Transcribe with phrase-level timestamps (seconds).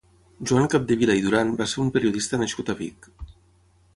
[0.51, 3.09] Joan Capdevila i Duran va ser un periodista nascut a Vic.